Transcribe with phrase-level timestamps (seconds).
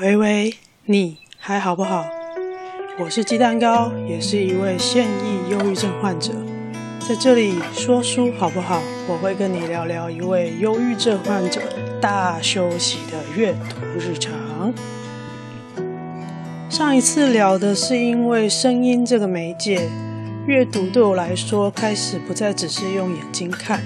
[0.00, 0.56] 喂喂，
[0.86, 2.04] 你还好不好？
[2.98, 6.32] 我是鸡蛋糕，也是一位现役忧郁症患者，
[6.98, 8.82] 在这里说书好不好？
[9.06, 11.60] 我会跟你聊聊一位忧郁症患者
[12.00, 14.74] 大休息的阅读日常。
[16.68, 19.88] 上一次聊的是因为声音这个媒介，
[20.48, 23.80] 阅读对我来说开始不再只是用眼睛看。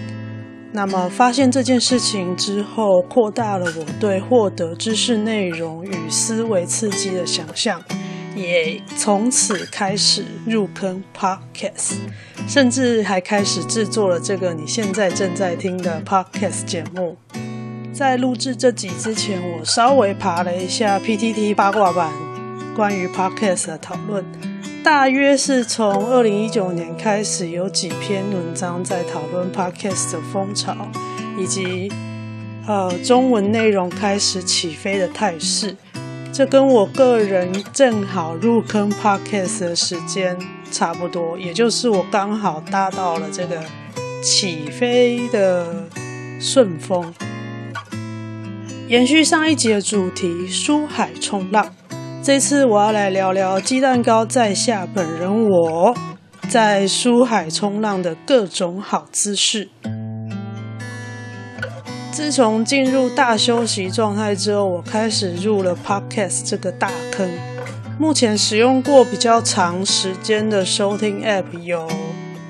[0.70, 7.82] 那么发现这件事情之后，扩大了我对获得知识内容与思维刺激的想象，
[8.36, 11.94] 也从此开始入坑 Podcast，
[12.46, 17.16] 甚至还开始制作了这个你现在正在听的 Podcast 节目。
[17.90, 22.12] 在录制这集之前，我稍微爬了一下 PTT 八卦版
[22.76, 24.24] 关于 Podcast 的讨论。
[24.90, 30.74] 大约是从二零一九年开始，有几篇文章在讨论 Podcast 的风潮，
[31.38, 31.92] 以及
[32.66, 35.76] 呃中文内容开始起飞的态势。
[36.32, 40.38] 这跟我个人正好入坑 Podcast 的时间
[40.70, 43.62] 差不多，也就是我刚好搭到了这个
[44.22, 45.86] 起飞的
[46.40, 47.12] 顺风。
[48.88, 51.74] 延续上一集的主题，书海冲浪。
[52.28, 55.96] 这次我要来聊聊鸡蛋糕在下本人我
[56.50, 59.70] 在书海冲浪的各种好姿势。
[62.12, 67.26] 自从进入大休息状态之后，我开始入了 Podcast 这个大坑。
[67.98, 71.88] 目前使用过比较长时间的收听 App 有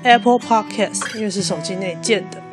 [0.03, 2.48] Apple Podcast，因为是手机内建的。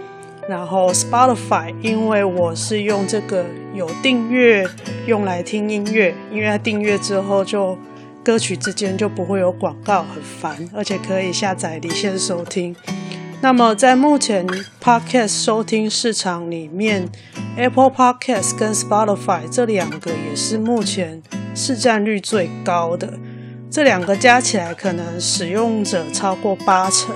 [0.48, 3.44] 然后 Spotify，因为我是用这个
[3.74, 4.64] 有订阅
[5.06, 7.76] 用来听音乐，因为它订阅之后就
[8.22, 12.74] 歌曲之间就不会有广告，很烦，而且可以下载离线收听。
[13.42, 14.46] 那么在目前
[14.82, 17.08] Podcast 收听市场里面
[17.56, 21.22] ，Apple Podcast 跟 Spotify 这两个也是目前
[21.54, 23.12] 市占率最高的，
[23.70, 27.14] 这两个加起来可能使用者超过八成。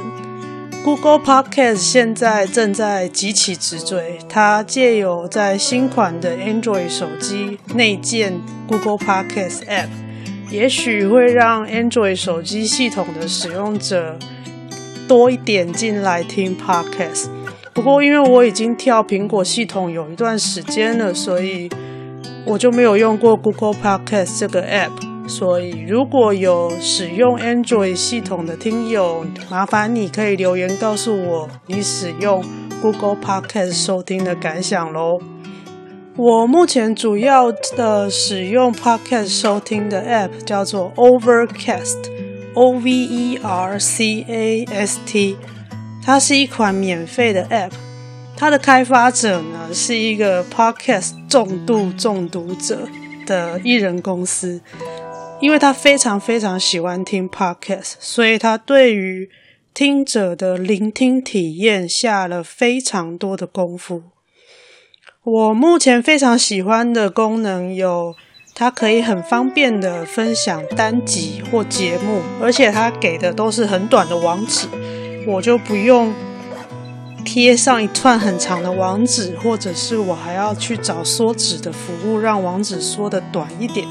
[0.82, 9.88] Google Podcast 现在正在急起直追，它借由在新款的 Android 手机内建 Google Podcast App，
[10.50, 14.18] 也许会让 Android 手机系统的使用者
[15.06, 17.26] 多一点进来听 Podcast。
[17.74, 21.68] 不过，因为我已经跳苹果系统有一段时间了，所以
[22.46, 25.09] 我就没有用过 Google Podcast 这个 App。
[25.30, 32.44] 所以，如果有使用 Android 系统的听友，麻烦你可以留言告诉我你使用
[32.82, 35.20] Google Podcast 收听的感想喽。
[36.16, 45.36] 我目前主要的使用 Podcast 收听的 App 叫做 Overcast，O V E R C A S T，
[46.04, 47.70] 它是一款免费的 App，
[48.36, 52.88] 它的开发者呢是一个 Podcast 重度中毒者
[53.24, 54.60] 的艺人公司。
[55.40, 59.30] 因为他非常非常喜欢听 podcast，所以他对于
[59.72, 64.02] 听者的聆听体验下了非常多的功夫。
[65.22, 68.14] 我目前非常喜欢的功能有，
[68.54, 74.66] 它可以很方便的分享单集或节目，而且它给的都是很短的网址，
[75.26, 76.12] 我就不用
[77.24, 83.86] 贴上一串很长的网址，或者是我还要去找缩纸的服务，让网址缩的短一点。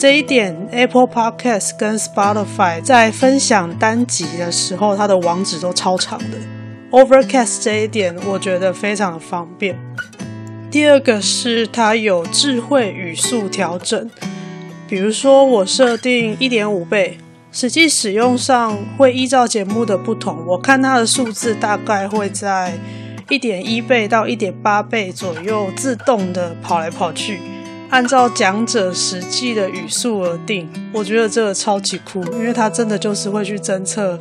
[0.00, 6.38] 这一点，Apple Podcast 跟 Spotify 在分享单集的时候，它的网址都超长的。
[6.90, 9.78] Overcast 这一点，我觉得非常的方便。
[10.70, 14.10] 第二个是它有智慧语速调整，
[14.88, 17.18] 比如说我设定一点五倍，
[17.52, 22.72] 实际使用上会依照节目的不同，我看它的数字大概会在
[23.28, 27.38] 一点一倍到一点八倍左右，自动的跑来跑去。
[27.90, 34.18] 按照讲者实际的语速而定，我觉得这个超级酷，因为它真的就是会去侦测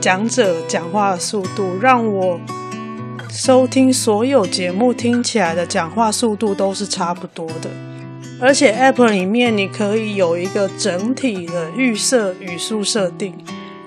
[0.00, 2.40] 讲者讲话的速度，让我
[3.30, 7.68] 收听所有节目听起来的讲话速度都是差不多的。
[8.40, 13.34] 而且 App 里面你可以有一个整体的预设语速设定，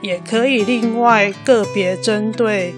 [0.01, 2.75] 也可以另外个别针对。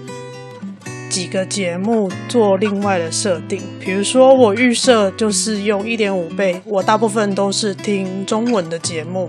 [1.18, 9.28] 几个节目做另外的设定，比如说我预设就是用一点五倍，我大部分都是听中文的节目。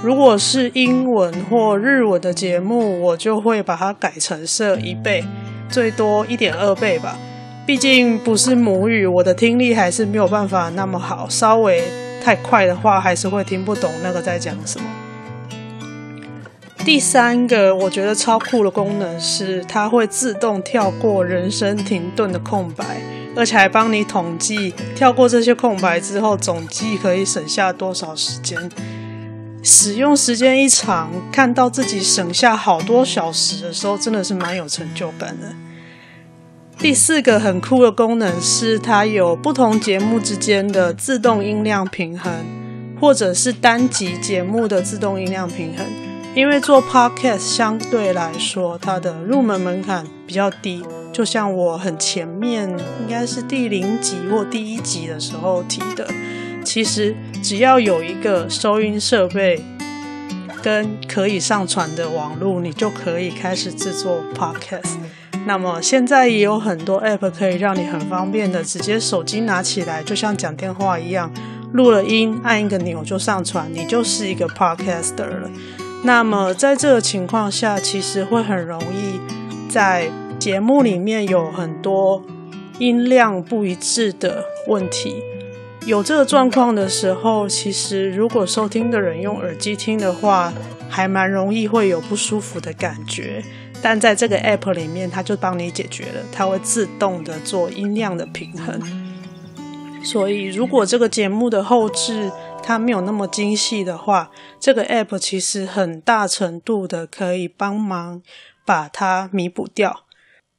[0.00, 5.24] 如果是英文或日文的节目，我就会把它改成设一倍，
[5.68, 7.18] 最多一点二倍吧。
[7.66, 11.82] 毕竟不是母语，我的听力还是没有办法那么好，稍微
[12.22, 14.86] 太快的话，还是会听不懂那个在讲什么。
[16.88, 22.82] 第三个我觉得超酷的功能是，它会自动跳过人声停顿的空白，
[23.36, 28.70] 而且还帮你统计跳过这些空白之后，总计可以省下多少时间。
[29.62, 35.54] 使用时间一长，看到自己省下好多小时的时候，真的是蛮有成就感的。
[36.78, 42.32] 第四个很酷的功能是，它有不同节目之间的自动音量平衡，
[42.98, 46.07] 或者是单集节目的自动音量平衡。
[46.38, 50.84] 因为做 podcast 相对来说，它的入门门槛比较低。
[51.12, 56.06] 就像我很前面应该是第零集或第一集的时候提的，
[56.64, 57.12] 其实
[57.42, 59.60] 只要有一个收音设备
[60.62, 64.94] 跟可以上传的网络，你就可以开始制作 podcast。
[65.44, 71.32] 那么现在也有很多 App 可以让你很方便的直接手机拿起来，就像讲电话一样，
[71.72, 75.50] 录了音，按一个钮就上传，你就是一个 Podcaster 了。
[76.02, 79.20] 那么在这个情况下，其实会很容易
[79.68, 82.22] 在节目里面有很多
[82.78, 85.16] 音量不一致的问题。
[85.84, 90.52] 有这个状况的时候，其实如果收听的人用耳机听的话，
[90.88, 93.42] 还蛮容易会有不舒服的感觉。
[93.82, 98.80] 但在这个 app 里面，它就帮你解决了，它会自动的做音量的平衡。
[100.04, 102.30] 所以，如果这个节目的后置
[102.68, 104.30] 它没有那么精细的话，
[104.60, 108.20] 这个 app 其实很大程度的可以帮忙
[108.66, 110.04] 把它弥补掉。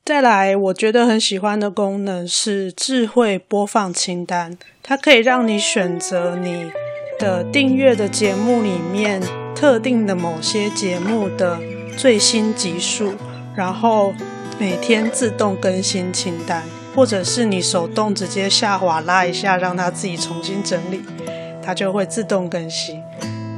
[0.04, 6.72] 再来，我觉得很喜欢的功能是智慧播放清单，它可以让你选择你
[7.20, 9.22] 的订阅的节目里面
[9.56, 11.60] 特定的某些节目的。
[11.96, 13.14] 最新集数，
[13.56, 14.16] 然后
[14.58, 16.64] 每天自动更新清单，
[16.96, 21.04] 或者是你手动直接下滑拉一下，让它自己重新整理，
[21.62, 23.02] 它就会自动更新。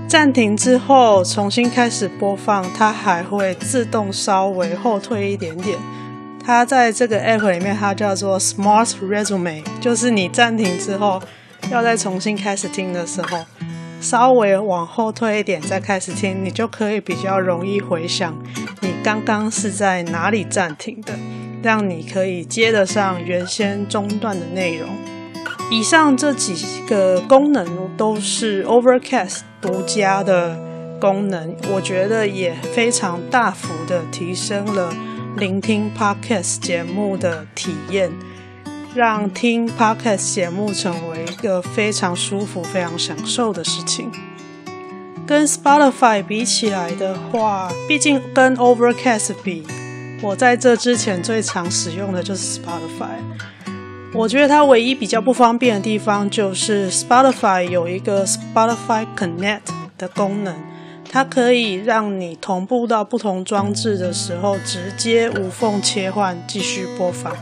[0.07, 5.77] 暂停之后重新开始播放，它还会自动稍微后退一点点。
[6.43, 11.21] 它在这个 app 里面，它叫做 Smart Resume，就是你暂停之后
[11.71, 13.45] 要再重新开始听的时候。
[14.01, 18.35] 稍微往后退一点，再开始听，你就可以比较容易回想
[18.79, 21.13] 你刚刚是在哪里暂停的，
[21.61, 24.89] 让你可以接得上原先中断的内容。
[25.71, 27.65] 以上这几个功能
[27.95, 30.59] 都是 Overcast 独家的
[30.99, 34.93] 功能，我觉得也非常大幅的提升了
[35.37, 38.11] 聆听 Podcast 节目的体验。
[38.93, 44.11] 让听 Podcast 节目成为一个非常舒服、非常享受的事情。
[45.25, 49.63] 跟 Spotify 比起来的话，毕竟跟 Overcast 比，
[50.21, 53.15] 我在这之前最常使用的就是 Spotify。
[54.13, 59.61] 我觉得它唯一比较不方便的地方，就是 Spotify 有一个 Spotify Connect
[59.97, 60.53] 的功能，
[61.09, 67.33] 它可以让你同步到不同装置的时候，直接无缝切换，继续播放。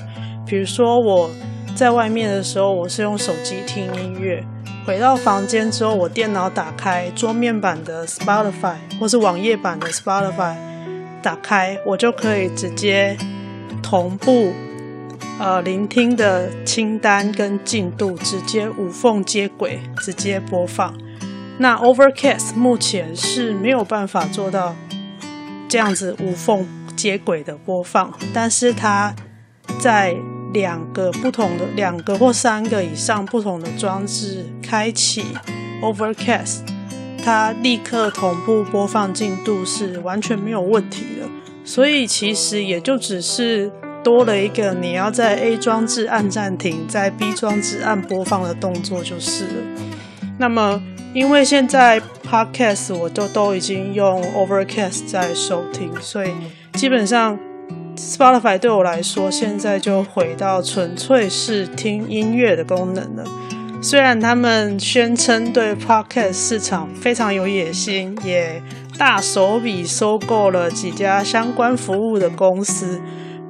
[0.45, 1.31] 比如说我
[1.75, 4.43] 在外面的时候，我是用手机听音乐；
[4.85, 10.53] 回到房间之后，我电脑打开桌面版的 Spotify 或是网页版的 Spotify，
[11.23, 13.17] 打开我就可以直接
[13.81, 14.53] 同步
[15.39, 20.93] 呃聆听的清单跟进度，直接无缝接轨，直接播放。
[21.57, 24.75] 那 Overcast 目前是没有办法做到
[25.67, 29.15] 这样子无缝接轨的播放，但是它
[29.79, 30.15] 在
[30.53, 35.23] 两个不同的两个或三个以上不同的装置开启
[35.81, 36.59] Overcast，
[37.23, 41.29] 它立刻同步播放进度是完全没有问题的。
[41.63, 43.71] 所以其实也就只是
[44.03, 49.53] 多了一个你要在 A 装置按暂停，在 B 装置按播放的动作就是了。
[50.37, 50.81] 那么
[51.13, 56.29] 因为现在 Podcast 我都都已经用 Overcast 在收听，所以
[56.73, 57.37] 基本上。
[57.97, 63.25] Spotify 对我来说，现在就回到纯粹是听音乐的功能了。
[63.81, 68.63] 虽然他们宣称对 Podcast 市场非常有野心，也
[68.97, 73.01] 大手笔收购了几家相关服务的公司，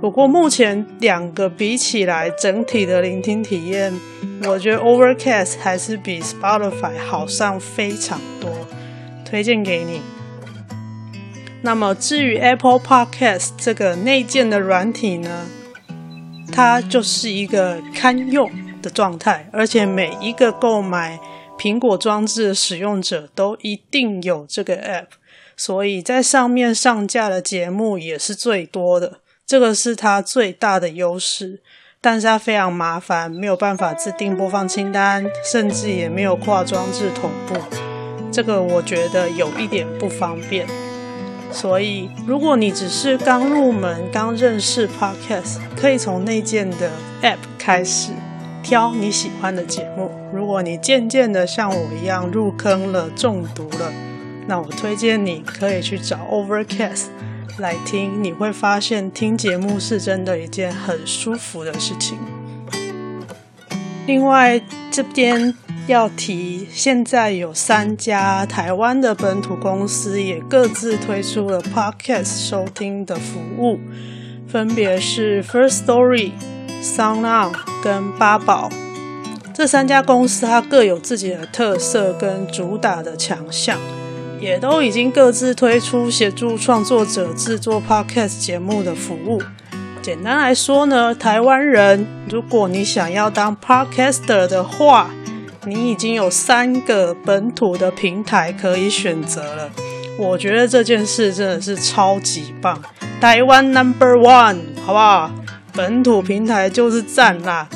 [0.01, 3.93] 不过目前两个比起来，整体的聆听体验，
[4.45, 8.49] 我觉得 Overcast 还是比 Spotify 好上非常多，
[9.25, 10.01] 推荐给你。
[11.61, 15.45] 那么至于 Apple Podcast 这个内建的软体呢，
[16.49, 18.49] 它就是一个堪用
[18.81, 21.19] 的状态，而且每一个购买
[21.57, 25.07] 苹果装置的使用者都一定有这个 App，
[25.57, 31.59] 所以在上面上架的节目也是最多的，这个是它最大的优势。
[31.99, 37.55] 但是它非常麻烦，没有办法自定播放清单，甚至也没有跨装置同步，
[38.31, 40.67] 这个我觉得有一点不方便。
[41.51, 46.91] 所以，如果你只是刚入门、刚认识 Podcast，可以从内建的
[47.23, 48.11] App 开始
[48.61, 50.11] 挑你喜欢的节目。
[50.31, 53.91] 如果你渐渐的像我一样入坑了、中毒了，
[54.47, 57.07] 那我推荐你可以去找 Overcast
[57.59, 58.23] 来听。
[58.23, 62.17] 你会发现听节目是真的一件很舒服的事情。
[64.07, 64.61] 另外，
[64.91, 65.55] 这边。
[65.87, 73.79] 要提，现在有三家台湾的本土公司也各自推出了 Podcast 收听的服务，
[74.47, 76.33] 分别是 First Story、
[76.83, 78.69] SoundOn 跟八宝。
[79.51, 83.79] 这三家公司它各有自己的特色跟主打的强项，
[84.39, 89.41] 也都已经各自推出协助创作者制作 Podcast 节目的服务。
[90.01, 95.09] 简单来说呢，台湾人如果你想要当 Podcaster 的话，
[95.65, 99.69] 你已经有三个本土的平台可以选择了，
[100.17, 102.81] 我觉得这件事真的是超级棒。
[103.19, 105.31] 台湾 Number One，好不好？
[105.73, 107.67] 本土平台就是赞啦。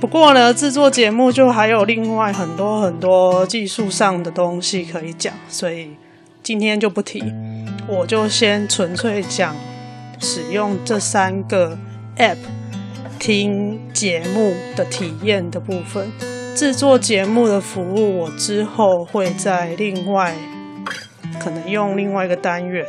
[0.00, 5.96] 不过呢，制作节目就还有另外很多很多技术上的东西可以讲，所以
[6.42, 7.22] 今天就不提，
[7.88, 9.56] 我就先纯粹讲
[10.20, 11.78] 使用这三个
[12.18, 12.36] App
[13.18, 16.12] 听节目的体验的部分。
[16.54, 20.34] 制作节目的服务，我之后会在另外
[21.40, 22.84] 可能用另外一个单元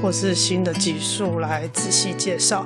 [0.00, 2.64] 或是新的技术来仔细介绍。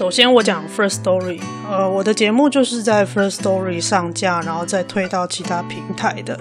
[0.00, 1.38] 首先，我讲 First Story，
[1.70, 6.40] 呃，我的节目就是在 First Story 上架，然后再推到其他平台的。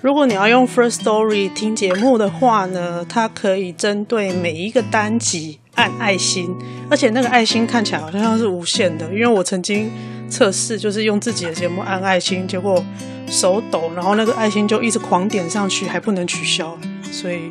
[0.00, 6.56] 如果你要用 First Story 听节目的话呢，它可以针对每一个单集按爱心，
[6.88, 9.92] 而且那个爱心看起来好像是无限的，因为我曾经。
[10.30, 12.84] 测试就是用自己的节目按爱心，结果
[13.26, 16.76] 手抖，然后那个爱心就一直狂点上去，还不能取消。
[17.10, 17.50] 所以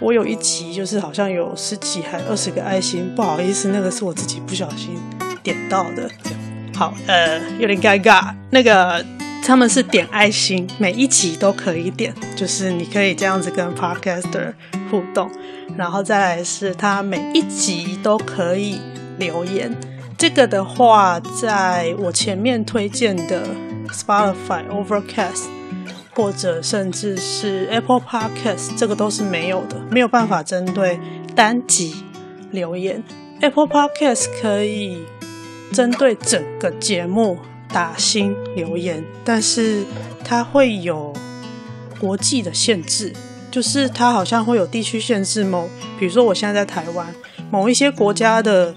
[0.00, 4.96] 我有一集就是好像有十几还二十个爱心，不好意思，那个是我自己不小心
[5.42, 6.08] 点到的。
[6.74, 8.32] 好，呃，有点尴尬。
[8.50, 9.04] 那个
[9.44, 14.54] 他们是点爱心，每一集都可以点，就是你可以这样子跟 Podcaster
[14.88, 15.28] 互动，
[15.76, 18.80] 然后再来是他每一集都可以
[19.18, 19.76] 留言。
[20.16, 23.42] 这个的话，在我前面推荐的
[23.88, 25.46] Spotify、Overcast，
[26.18, 30.98] 或者甚至是 Apple Podcast，这个都是没有的，没有办法针对
[31.36, 31.94] 单集
[32.50, 33.04] 留言。
[33.40, 35.04] Apple Podcast 可以
[35.72, 37.38] 针对整个节目
[37.72, 39.84] 打新留言，但是
[40.24, 41.14] 它会有
[42.00, 43.12] 国际的限制，
[43.48, 45.44] 就是它好像会有地区限制。
[45.44, 45.68] 某，
[46.00, 47.06] 比如说我现在在台湾，
[47.48, 48.74] 某一些国家的。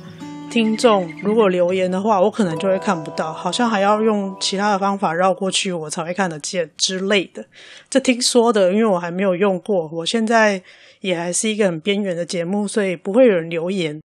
[0.52, 7.46] 听众如果留言的话，我可能就会看不到，好像还要用其他的方法绕过去，我才会看得见之类的。
[7.90, 10.62] 这听说的，因为我还没有用过，我现在
[11.00, 14.02] 也还是一个很边缘的节目，所以不会有人留言。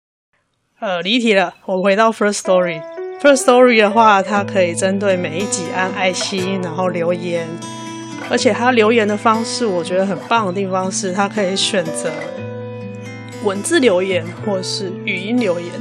[0.79, 2.79] 呃，离题了，我回到 First Story。
[3.19, 7.47] First Story 的话，它可以针对每一集按爱心，然后留言，
[8.29, 12.11] 而且它留言的方式，我觉得很棒的地方是，它可以选择
[13.43, 15.71] 文字留言或是语音留言。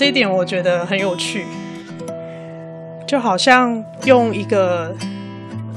[0.00, 1.44] 这一点我觉得很有趣，
[3.06, 4.96] 就好像用一个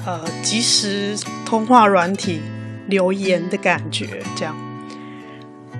[0.06, 1.13] 呃即时
[1.46, 2.39] 通话软体
[2.88, 4.56] 留言的感觉这样。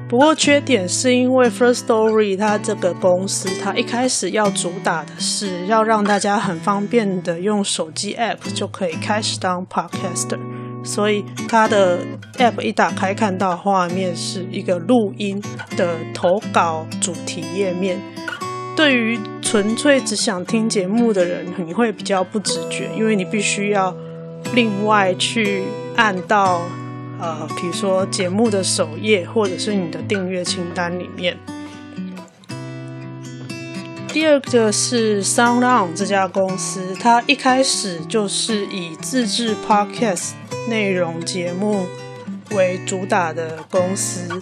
[0.09, 10.38] 不过缺点是因为 First Story 它这个公司，它一开始要主打的是要让大家很方便的用手机 App 就可以开始当 Podcaster，
[10.83, 12.00] 所以它的
[12.39, 15.41] App 一打开看到画面是一个录音
[15.77, 17.97] 的投稿主题页面。
[18.75, 23.95] 对于纯粹只想听节目的人，你会比较不直觉，因为你必须要
[24.53, 25.63] 另外去
[25.95, 26.61] 按到
[27.19, 31.37] 呃，比如说节目的首页，或者是你的订阅清单里面。
[34.07, 40.31] 第二个是 SoundOn 这家公司，它一开始就是以自制 Podcast
[40.67, 41.85] 内容节目
[42.51, 44.41] 为主打的公司。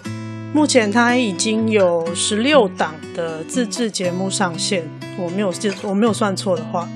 [0.54, 4.84] 目前它已经有十六档的自制节目上线，
[5.18, 6.88] 我没有记，我没有算错的话。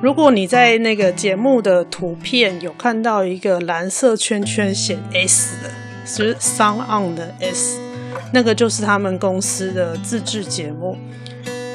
[0.00, 5.70] 如果你在那个节目的图片有看到一个蓝色圈圈写 S 的，
[6.06, 7.78] 是 SoundOn 的 S，
[8.32, 10.96] 那个就是他们公司的自制节目。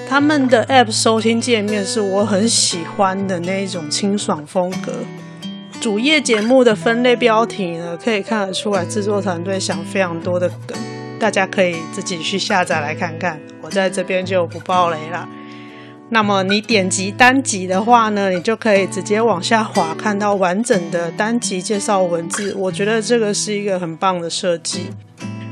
[0.09, 4.91] 他们的 App 收听界面是我很喜欢的那一种清爽风格。
[5.79, 10.77] 主页节目的分类标题呢，可以看得出来制作团队想非常多的梗。
[11.21, 15.29] 大家可以自己去下载来看看，我在这边就不爆雷了。
[16.09, 22.55] 那么你点击单集的话呢，你就可以直接往下滑，看到完整的单集介绍文字。
[22.57, 24.87] 我觉得这个是一个很棒的设计。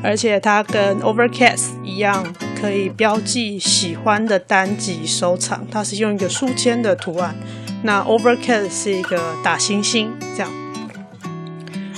[0.01, 2.25] 而且它跟 Overcast 一样，
[2.59, 5.67] 可以标记喜欢的单集收藏。
[5.69, 7.35] 它是用一个书签的图案，
[7.83, 10.51] 那 Overcast 是一个打星星这样。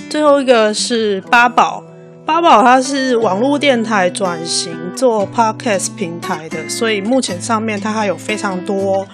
[0.10, 1.84] 最后一个是八宝，
[2.26, 9.06] 八宝它是网络电台转型做 Podcast 平台的，所以目前上面它还有非常多。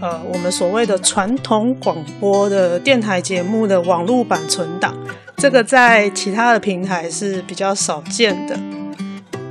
[0.00, 4.96] 呃，我们所谓的传统广播的电台节目的网络版存档，
[5.36, 8.58] 这个在其他的平台是比较少见的。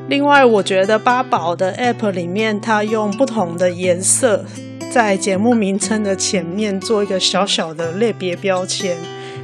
[0.09, 4.43] 另外，我觉得八宝的 App 里面，它用不同的颜色
[4.91, 8.97] 在节目名称的前面做一个小小的类别标签，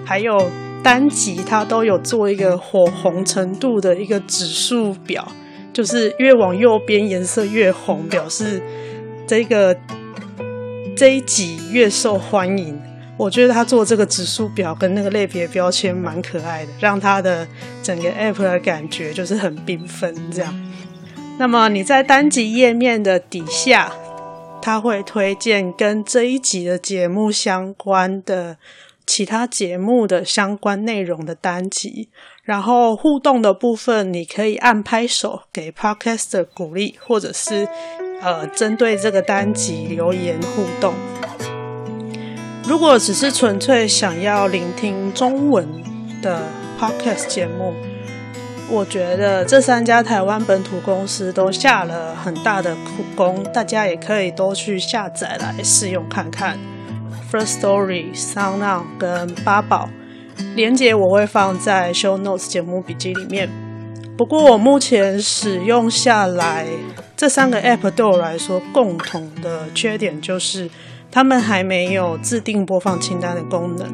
[0.04, 0.52] 还有
[0.84, 5.28] 单集它都有做一个火红程度的一个指数表，
[5.74, 8.62] 就是越往右边颜色越红，表示
[9.26, 9.78] 这个。
[11.00, 12.82] 这一集越受欢迎，
[13.18, 17.48] 我觉得他做这个指数表跟那个类别标签蛮可爱的，让他的
[17.84, 20.52] 整个 app 的感觉就是很缤纷这样。
[21.38, 23.94] 那么你在单集页面的底下，
[24.60, 28.58] 他会推荐跟这一集的节目相关的
[29.08, 32.10] 其他节目的相关内容的单集，
[32.44, 37.68] 然后互动的部分，你可以按拍手给 Podcaster 鼓励，或者是。
[38.20, 40.96] 呃，针对这个单集留言互动。
[42.68, 45.68] 如果只是纯粹想要聆听中文
[46.20, 46.42] 的
[46.80, 47.76] podcast 节目，
[48.72, 56.58] 我觉得这三家台湾本土公司都下了很大的苦功，大家也可以都去下载来试用看看。
[57.32, 59.90] First Story、SoundOn 跟八宝，
[60.56, 63.50] 连接我会放在 Show Notes 节目笔记里面。
[64.18, 66.66] 不过我目前使用下来。
[67.16, 70.70] 这三个 App 对我来说，共同的缺点就是，
[71.12, 73.92] 他们还没有自定播放清单的功能。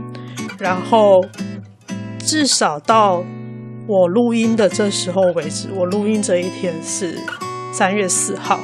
[0.59, 1.23] 然后，
[2.19, 3.23] 至少到
[3.87, 7.17] 我录音的这时候为止，我录音这一天是
[7.71, 8.59] 三月四号，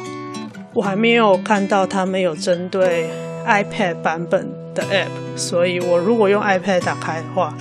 [0.73, 3.09] 我还没有看到他们有针对
[3.46, 5.38] iPad 版本的 App。
[5.38, 7.55] 所以我如果用 iPad 打开的话，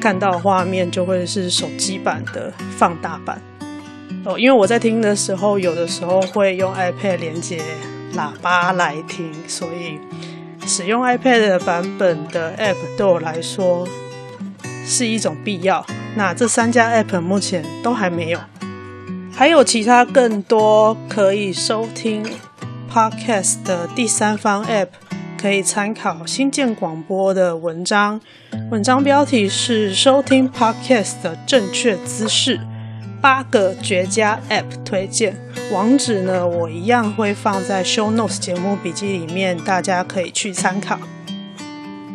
[0.00, 3.40] 看到画面就会是手机版的放大版。
[4.24, 7.60] 哦，因为我在听的时候，有的时候会用 iPad 连接
[8.14, 9.98] 喇叭来听，所以
[10.66, 13.86] 使用 iPad 版本的 App 对我来说
[14.84, 15.86] 是一种必要。
[16.16, 18.40] 那这三家 App 目前都还没有，
[19.32, 22.24] 还有其他更多可以收听
[22.92, 24.88] Podcast 的第三方 App
[25.46, 28.20] 可以参考新建广播的文章，
[28.68, 32.58] 文章标题是收听 Podcast 的正确姿势。
[33.22, 35.36] 八个绝佳 App 推荐，
[35.70, 40.98] 网址呢，我一样会放在 Show Notes 节目笔记里面，大家可以去参考。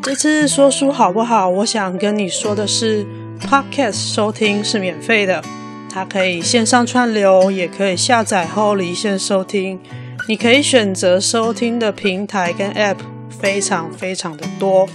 [0.04, 1.48] 这次说书好不好？
[1.48, 3.06] 我想跟你说的是
[3.40, 5.42] ，Podcast 收听是免费的，
[5.90, 9.80] 它可以线上串流，也可以下载后离线收听。
[10.28, 12.98] 你可以选择收听的平台跟 App
[13.40, 14.88] 非常非常的多。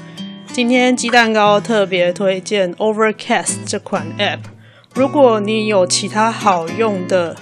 [0.53, 4.39] 今天鸡蛋糕特别推荐 Overcast 这款 App。
[4.95, 7.37] 如果你有其他好用的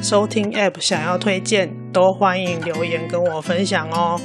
[0.00, 4.20] 收听 App 想要推荐，都欢迎留言跟我分享哦。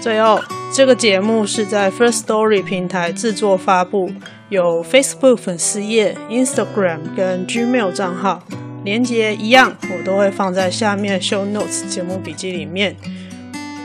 [0.00, 0.40] 最后，
[0.74, 4.10] 这个节目是在 First Story 平台制作发布，
[4.48, 8.42] 有 Facebook 粉丝页、Instagram 跟 Gmail 账号，
[8.82, 12.96] 连接一样，我都会放在下面 Show Notes 节目笔记里面。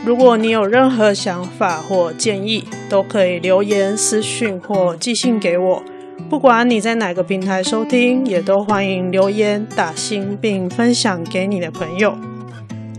[0.08, 5.82] 如果你有任何想法或建议，都可以留言、私讯或寄信给我。
[6.30, 12.16] 不管你在哪个平台收听，也都欢迎留言打星并分享给你的朋友。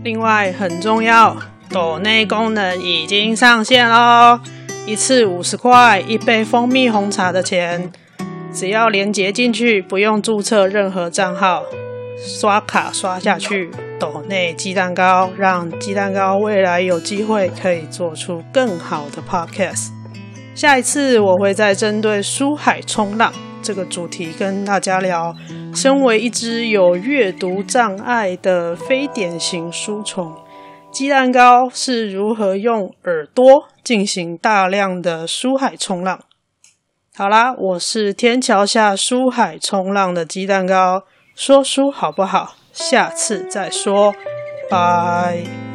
[0.04, 1.36] 另外很重要，
[1.68, 4.38] 抖内功能已经上线喽！
[4.86, 7.90] 一次五十块，一杯蜂蜜红茶的钱，
[8.52, 11.64] 只要连结进去，不用注册任何账号，
[12.18, 19.88] 刷卡刷下去，抖内鸡蛋糕，让鸡蛋糕未来有机会可以做出更好的 podcast。
[20.54, 25.34] 下一次我会再针对书海冲浪这个主题跟大家聊，
[25.74, 30.34] 身为一只有阅读障碍的非典型书虫，
[30.90, 36.20] 鸡蛋糕是如何用耳朵进行大量的书海冲浪。
[37.16, 41.04] 好啦，我是天桥下书海冲浪的鸡蛋糕，
[41.42, 42.54] 说书好不好？
[42.70, 44.14] 下次再说，
[44.68, 45.60] 拜。